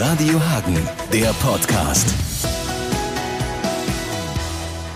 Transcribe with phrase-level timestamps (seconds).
[0.00, 2.14] Radio Hagen, der Podcast.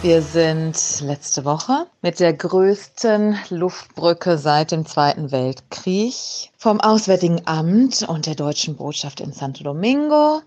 [0.01, 6.15] Wir sind letzte Woche mit der größten Luftbrücke seit dem Zweiten Weltkrieg
[6.57, 10.41] vom Auswärtigen Amt und der deutschen Botschaft in Santo Domingo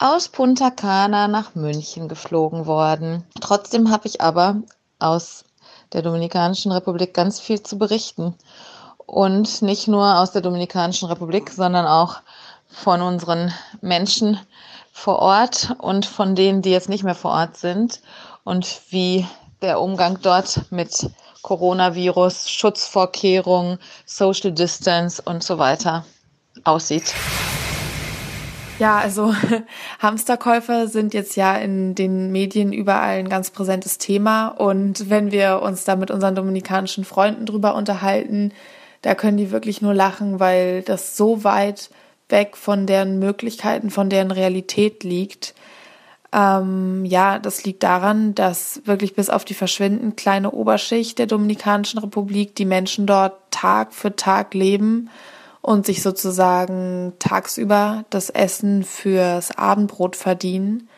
[0.00, 3.22] aus Punta Cana nach München geflogen worden.
[3.40, 4.56] Trotzdem habe ich aber
[4.98, 5.44] aus
[5.92, 8.34] der Dominikanischen Republik ganz viel zu berichten.
[9.06, 12.22] Und nicht nur aus der Dominikanischen Republik, sondern auch
[12.70, 14.38] von unseren Menschen
[14.92, 18.00] vor Ort und von denen, die jetzt nicht mehr vor Ort sind
[18.44, 19.26] und wie
[19.62, 21.10] der Umgang dort mit
[21.42, 26.04] Coronavirus, Schutzvorkehrungen, Social Distance und so weiter
[26.64, 27.14] aussieht.
[28.78, 29.34] Ja, also
[29.98, 34.48] Hamsterkäufe sind jetzt ja in den Medien überall ein ganz präsentes Thema.
[34.48, 38.52] Und wenn wir uns da mit unseren dominikanischen Freunden drüber unterhalten,
[39.02, 41.90] da können die wirklich nur lachen, weil das so weit
[42.30, 45.54] weg von deren Möglichkeiten, von deren Realität liegt.
[46.32, 51.98] Ähm, ja, das liegt daran, dass wirklich bis auf die verschwindend kleine Oberschicht der Dominikanischen
[51.98, 55.10] Republik die Menschen dort Tag für Tag leben
[55.60, 60.88] und sich sozusagen tagsüber das Essen fürs Abendbrot verdienen.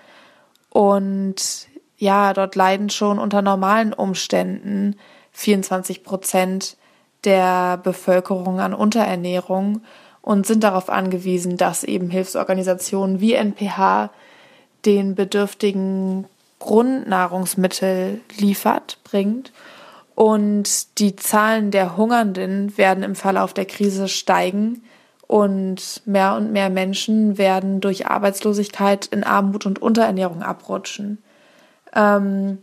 [0.68, 4.96] Und ja, dort leiden schon unter normalen Umständen
[5.32, 6.76] 24 Prozent
[7.24, 9.82] der Bevölkerung an Unterernährung
[10.22, 14.10] und sind darauf angewiesen, dass eben Hilfsorganisationen wie NPH
[14.86, 16.26] den Bedürftigen
[16.60, 19.52] Grundnahrungsmittel liefert, bringt.
[20.14, 24.82] Und die Zahlen der Hungernden werden im Verlauf der Krise steigen
[25.26, 31.18] und mehr und mehr Menschen werden durch Arbeitslosigkeit in Armut und Unterernährung abrutschen.
[31.94, 32.58] Ähm,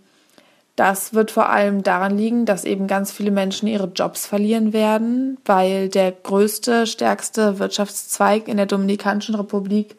[0.80, 5.38] das wird vor allem daran liegen, dass eben ganz viele Menschen ihre Jobs verlieren werden,
[5.44, 9.98] weil der größte, stärkste Wirtschaftszweig in der Dominikanischen Republik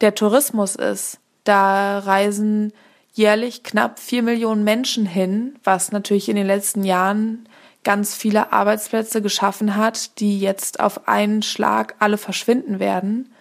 [0.00, 1.18] der Tourismus ist.
[1.42, 2.72] Da reisen
[3.12, 7.48] jährlich knapp vier Millionen Menschen hin, was natürlich in den letzten Jahren
[7.82, 13.34] ganz viele Arbeitsplätze geschaffen hat, die jetzt auf einen Schlag alle verschwinden werden.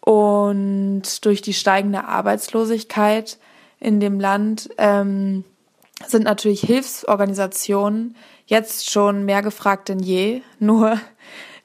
[0.00, 3.38] Und durch die steigende Arbeitslosigkeit
[3.78, 5.44] in dem Land ähm,
[6.10, 10.42] sind natürlich Hilfsorganisationen jetzt schon mehr gefragt denn je.
[10.58, 10.98] Nur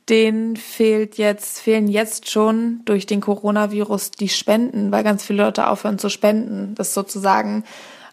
[0.10, 5.68] denen fehlt jetzt, fehlen jetzt schon durch den Coronavirus die Spenden, weil ganz viele Leute
[5.68, 6.76] aufhören zu spenden.
[6.76, 7.64] Das ist sozusagen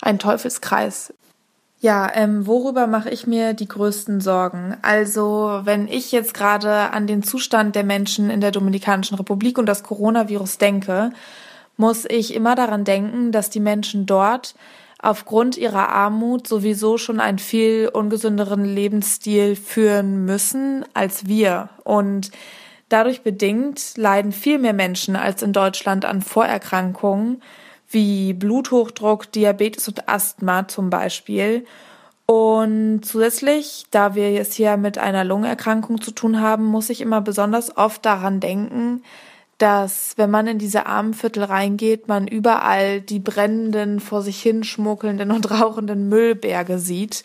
[0.01, 1.13] ein Teufelskreis.
[1.83, 4.77] Ja, ähm, worüber mache ich mir die größten Sorgen?
[4.83, 9.65] Also, wenn ich jetzt gerade an den Zustand der Menschen in der Dominikanischen Republik und
[9.65, 11.11] das Coronavirus denke,
[11.79, 14.55] muss ich immer daran denken, dass die Menschen dort
[15.03, 21.71] aufgrund ihrer Armut sowieso schon einen viel ungesünderen Lebensstil führen müssen als wir.
[21.85, 22.31] Und
[22.89, 27.43] dadurch bedingt leiden viel mehr Menschen als in Deutschland an Vorerkrankungen
[27.89, 31.65] wie Bluthochdruck, Diabetes und Asthma zum Beispiel.
[32.27, 37.21] Und zusätzlich, da wir es hier mit einer Lungenerkrankung zu tun haben, muss ich immer
[37.21, 39.03] besonders oft daran denken,
[39.61, 45.31] dass wenn man in diese Armenviertel reingeht, man überall die brennenden, vor sich hin schmuggelnden
[45.31, 47.25] und rauchenden Müllberge sieht.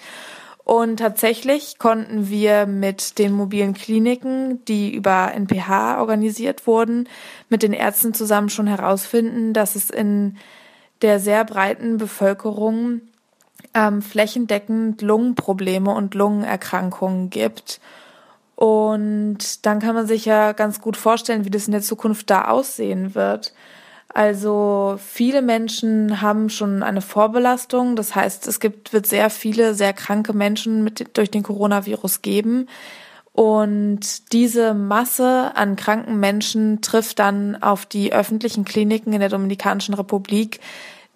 [0.65, 7.07] Und tatsächlich konnten wir mit den mobilen Kliniken, die über NPH organisiert wurden,
[7.49, 10.37] mit den Ärzten zusammen schon herausfinden, dass es in
[11.01, 13.01] der sehr breiten Bevölkerung
[13.73, 17.79] ähm, flächendeckend Lungenprobleme und Lungenerkrankungen gibt.
[18.55, 22.45] Und dann kann man sich ja ganz gut vorstellen, wie das in der Zukunft da
[22.45, 23.53] aussehen wird.
[24.07, 27.97] Also viele Menschen haben schon eine Vorbelastung.
[27.97, 32.67] Das heißt, es gibt, wird sehr viele sehr kranke Menschen mit, durch den Coronavirus geben.
[33.33, 39.93] Und diese Masse an kranken Menschen trifft dann auf die öffentlichen Kliniken in der Dominikanischen
[39.93, 40.61] Republik,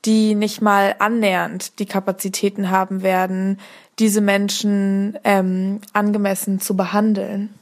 [0.05, 3.59] die nicht mal annähernd die Kapazitäten haben werden,
[3.99, 7.53] diese Menschen ähm, angemessen zu behandeln.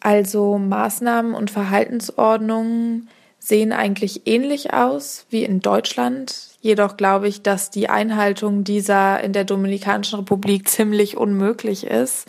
[0.00, 6.50] Also Maßnahmen und Verhaltensordnungen sehen eigentlich ähnlich aus wie in Deutschland.
[6.60, 12.26] Jedoch glaube ich, dass die Einhaltung dieser in der Dominikanischen Republik ziemlich unmöglich ist.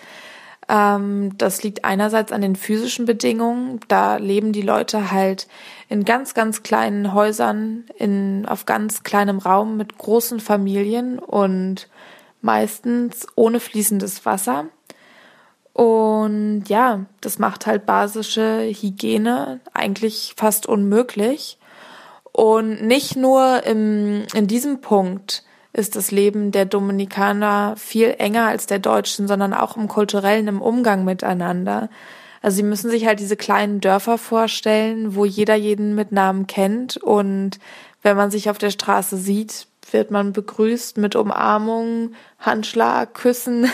[0.71, 3.81] Ähm, das liegt einerseits an den physischen Bedingungen.
[3.89, 5.47] Da leben die Leute halt
[5.89, 11.89] in ganz, ganz kleinen Häusern, in, auf ganz kleinem Raum mit großen Familien und
[12.41, 14.65] meistens ohne fließendes Wasser.
[15.73, 21.57] Und ja, das macht halt basische Hygiene eigentlich fast unmöglich.
[22.31, 28.65] Und nicht nur im, in diesem Punkt ist das Leben der Dominikaner viel enger als
[28.65, 31.89] der Deutschen, sondern auch im kulturellen, im Umgang miteinander.
[32.41, 36.97] Also sie müssen sich halt diese kleinen Dörfer vorstellen, wo jeder jeden mit Namen kennt
[36.97, 37.59] und
[38.01, 43.69] wenn man sich auf der Straße sieht, wird man begrüßt mit Umarmung, Handschlag, Küssen.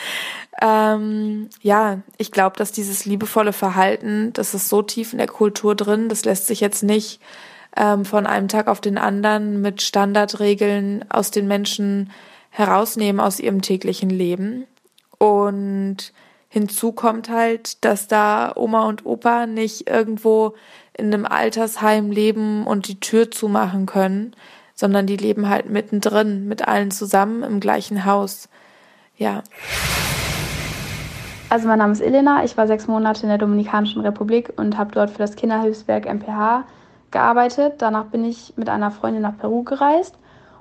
[0.62, 5.74] ähm, ja, ich glaube, dass dieses liebevolle Verhalten, das ist so tief in der Kultur
[5.74, 7.20] drin, das lässt sich jetzt nicht
[7.76, 12.10] ähm, von einem Tag auf den anderen mit Standardregeln aus den Menschen
[12.50, 14.66] herausnehmen aus ihrem täglichen Leben.
[15.18, 16.12] Und
[16.48, 20.54] hinzu kommt halt, dass da Oma und Opa nicht irgendwo
[20.94, 24.34] in einem Altersheim leben und die Tür zumachen können,
[24.74, 28.48] sondern die leben halt mittendrin mit allen zusammen im gleichen Haus.
[29.16, 29.42] Ja.
[31.48, 34.92] Also mein Name ist Elena, ich war sechs Monate in der Dominikanischen Republik und habe
[34.92, 36.64] dort für das Kinderhilfswerk MPH
[37.10, 37.74] gearbeitet.
[37.78, 40.16] Danach bin ich mit einer Freundin nach Peru gereist.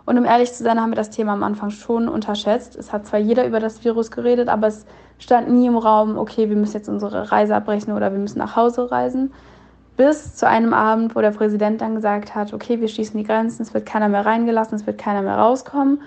[0.05, 2.75] Und um ehrlich zu sein, haben wir das Thema am Anfang schon unterschätzt.
[2.75, 4.85] Es hat zwar jeder über das Virus geredet, aber es
[5.17, 8.55] stand nie im Raum, okay, wir müssen jetzt unsere Reise abbrechen oder wir müssen nach
[8.55, 9.33] Hause reisen.
[9.97, 13.61] Bis zu einem Abend, wo der Präsident dann gesagt hat, okay, wir schließen die Grenzen,
[13.61, 16.01] es wird keiner mehr reingelassen, es wird keiner mehr rauskommen.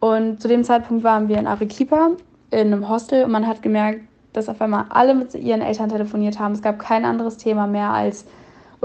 [0.00, 2.10] Und zu dem Zeitpunkt waren wir in Arequipa
[2.50, 4.02] in einem Hostel und man hat gemerkt,
[4.34, 6.52] dass auf einmal alle mit ihren Eltern telefoniert haben.
[6.52, 8.26] Es gab kein anderes Thema mehr als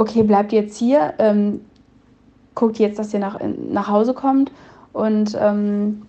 [0.02, 1.62] okay, bleibt jetzt hier, ähm,
[2.56, 3.40] guckt jetzt, dass ihr nach,
[3.72, 4.52] nach Hause kommt.
[4.94, 6.02] Und ähm,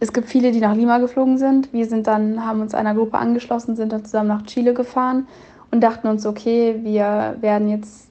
[0.00, 1.72] es gibt viele, die nach Lima geflogen sind.
[1.72, 5.28] Wir sind dann, haben uns einer Gruppe angeschlossen, sind dann zusammen nach Chile gefahren
[5.70, 8.10] und dachten uns, okay, wir werden jetzt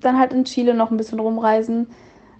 [0.00, 1.88] dann halt in Chile noch ein bisschen rumreisen.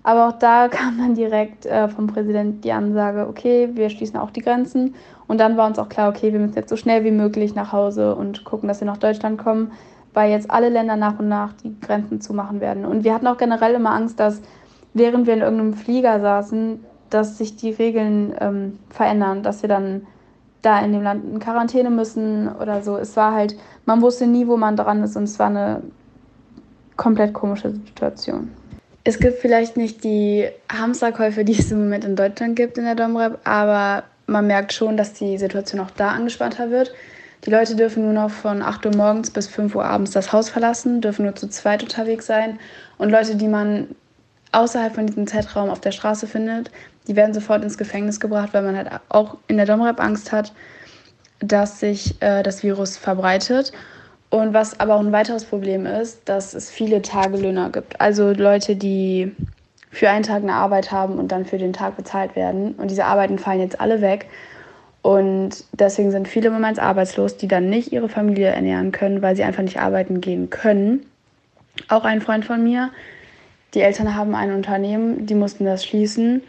[0.05, 4.31] Aber auch da kam dann direkt äh, vom Präsident die Ansage, okay, wir schließen auch
[4.31, 4.95] die Grenzen.
[5.27, 7.73] Und dann war uns auch klar, okay, wir müssen jetzt so schnell wie möglich nach
[7.73, 9.73] Hause und gucken, dass wir nach Deutschland kommen
[10.15, 12.87] weil jetzt alle Länder nach und nach die Grenzen zumachen werden.
[12.87, 14.41] Und wir hatten auch generell immer Angst, dass
[14.95, 16.81] während wir in irgendeinem Flieger saßen,
[17.11, 20.07] dass sich die Regeln ähm, verändern, dass wir dann
[20.63, 22.97] da in dem Land in Quarantäne müssen oder so.
[22.97, 25.83] Es war halt, man wusste nie, wo man dran ist und es war eine
[26.97, 28.51] komplett komische Situation.
[29.03, 32.95] Es gibt vielleicht nicht die Hamsterkäufe, die es im Moment in Deutschland gibt in der
[32.95, 36.95] Domrep, aber man merkt schon, dass die Situation auch da angespannter wird.
[37.45, 40.49] Die Leute dürfen nur noch von 8 Uhr morgens bis 5 Uhr abends das Haus
[40.49, 42.59] verlassen, dürfen nur zu zweit unterwegs sein.
[42.97, 43.89] Und Leute, die man
[44.53, 46.71] außerhalb von diesem Zeitraum auf der Straße findet,
[47.07, 50.53] die werden sofort ins Gefängnis gebracht, weil man halt auch in der Domrep Angst hat,
[51.41, 53.73] dass sich äh, das Virus verbreitet.
[54.31, 58.01] Und was aber auch ein weiteres Problem ist, dass es viele Tagelöhner gibt.
[58.01, 59.33] Also Leute, die
[59.91, 62.73] für einen Tag eine Arbeit haben und dann für den Tag bezahlt werden.
[62.75, 64.27] Und diese Arbeiten fallen jetzt alle weg.
[65.05, 69.37] Und deswegen sind viele im Moment arbeitslos, die dann nicht ihre Familie ernähren können, weil
[69.37, 71.05] sie einfach nicht arbeiten gehen können.
[71.91, 72.89] Auch ein Freund von mir,
[73.75, 76.41] die Eltern haben ein Unternehmen, die mussten das schließen.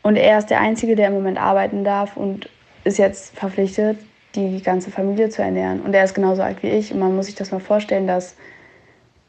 [0.00, 2.48] Und er ist der Einzige, der im Moment arbeiten darf und
[2.84, 3.98] ist jetzt verpflichtet,
[4.34, 5.82] die ganze Familie zu ernähren.
[5.82, 6.94] Und er ist genauso alt wie ich.
[6.94, 8.36] Und man muss sich das mal vorstellen, dass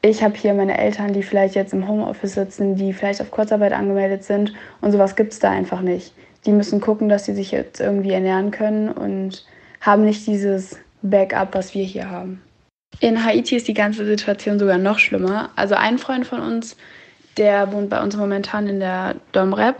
[0.01, 3.73] ich habe hier meine Eltern, die vielleicht jetzt im Homeoffice sitzen, die vielleicht auf Kurzarbeit
[3.73, 4.53] angemeldet sind.
[4.79, 6.13] Und sowas gibt es da einfach nicht
[6.45, 9.45] die müssen gucken, dass sie sich jetzt irgendwie ernähren können und
[9.81, 12.41] haben nicht dieses Backup, was wir hier haben.
[12.99, 15.51] In Haiti ist die ganze Situation sogar noch schlimmer.
[15.55, 16.75] Also ein Freund von uns,
[17.37, 19.75] der wohnt bei uns momentan in der Domrep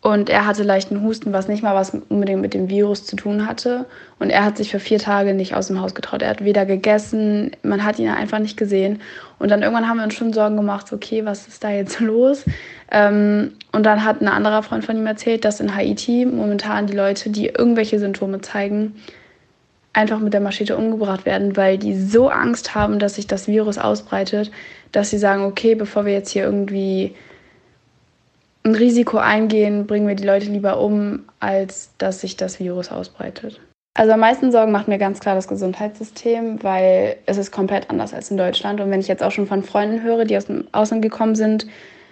[0.00, 3.46] und er hatte leichten Husten, was nicht mal was unbedingt mit dem Virus zu tun
[3.46, 3.84] hatte.
[4.20, 6.22] Und er hat sich für vier Tage nicht aus dem Haus getraut.
[6.22, 9.00] Er hat weder gegessen, man hat ihn einfach nicht gesehen.
[9.40, 12.44] Und dann irgendwann haben wir uns schon Sorgen gemacht, okay, was ist da jetzt los?
[12.92, 16.96] Ähm, und dann hat ein anderer Freund von ihm erzählt, dass in Haiti momentan die
[16.96, 18.94] Leute, die irgendwelche Symptome zeigen,
[19.94, 23.78] einfach mit der Maschete umgebracht werden, weil die so Angst haben, dass sich das Virus
[23.78, 24.52] ausbreitet,
[24.92, 27.16] dass sie sagen, okay, bevor wir jetzt hier irgendwie
[28.68, 33.60] ein Risiko eingehen, bringen wir die Leute lieber um, als dass sich das Virus ausbreitet.
[33.94, 38.14] Also am meisten Sorgen macht mir ganz klar das Gesundheitssystem, weil es ist komplett anders
[38.14, 38.80] als in Deutschland.
[38.80, 41.66] Und wenn ich jetzt auch schon von Freunden höre, die aus dem Ausland gekommen sind,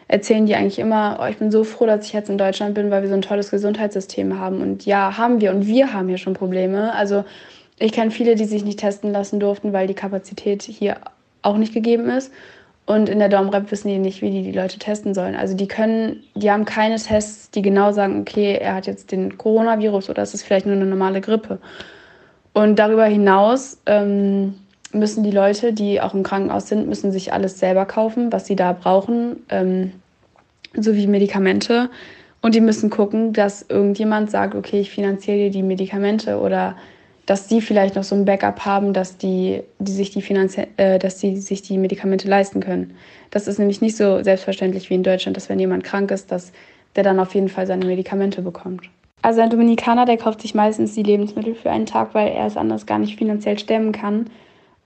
[0.08, 2.90] erzählen die eigentlich immer, oh, ich bin so froh, dass ich jetzt in Deutschland bin,
[2.90, 4.62] weil wir so ein tolles Gesundheitssystem haben.
[4.62, 5.52] Und ja, haben wir.
[5.52, 6.92] Und wir haben hier schon Probleme.
[6.92, 7.24] Also
[7.78, 10.96] ich kenne viele, die sich nicht testen lassen durften, weil die Kapazität hier
[11.42, 12.32] auch nicht gegeben ist.
[12.86, 15.34] Und in der Domrep wissen die nicht, wie die die Leute testen sollen.
[15.34, 19.36] Also die können, die haben keine Tests, die genau sagen, okay, er hat jetzt den
[19.36, 21.58] Coronavirus oder es ist vielleicht nur eine normale Grippe.
[22.52, 24.54] Und darüber hinaus ähm,
[24.92, 28.54] müssen die Leute, die auch im Krankenhaus sind, müssen sich alles selber kaufen, was sie
[28.54, 29.92] da brauchen, ähm,
[30.74, 31.90] sowie Medikamente.
[32.40, 36.76] Und die müssen gucken, dass irgendjemand sagt, okay, ich finanziere dir die Medikamente oder
[37.26, 40.98] dass sie vielleicht noch so ein Backup haben, dass die, die sich die Finanzie äh,
[40.98, 42.94] dass die sich die Medikamente leisten können.
[43.30, 46.52] Das ist nämlich nicht so selbstverständlich wie in Deutschland, dass wenn jemand krank ist, dass
[46.94, 48.88] der dann auf jeden Fall seine Medikamente bekommt.
[49.22, 52.56] Also ein Dominikaner, der kauft sich meistens die Lebensmittel für einen Tag, weil er es
[52.56, 54.30] anders gar nicht finanziell stemmen kann.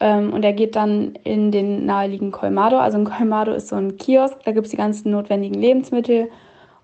[0.01, 2.79] Ähm, und er geht dann in den naheliegenden Colmado.
[2.79, 6.31] Also in Colmado ist so ein Kiosk, da gibt es die ganzen notwendigen Lebensmittel.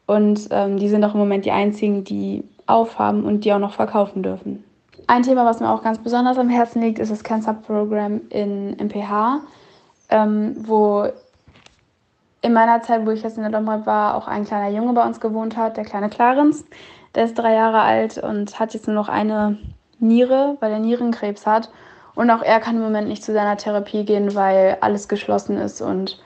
[0.06, 3.72] Und ähm, die sind auch im Moment die einzigen, die aufhaben und die auch noch
[3.72, 4.62] verkaufen dürfen.
[5.08, 8.76] Ein Thema, was mir auch ganz besonders am Herzen liegt, ist das Cancer Program in
[8.76, 9.40] MPH,
[10.08, 11.08] ähm, wo
[12.42, 15.04] in meiner Zeit, wo ich jetzt in der Domrep war, auch ein kleiner Junge bei
[15.06, 16.64] uns gewohnt hat, der kleine Clarence.
[17.14, 19.58] Der ist drei Jahre alt und hat jetzt nur noch eine
[19.98, 21.70] Niere, weil er Nierenkrebs hat.
[22.14, 25.80] Und auch er kann im Moment nicht zu seiner Therapie gehen, weil alles geschlossen ist
[25.80, 26.18] und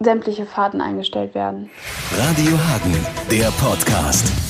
[0.00, 1.70] sämtliche Fahrten eingestellt werden.
[2.12, 4.47] Radio Hagen, der Podcast.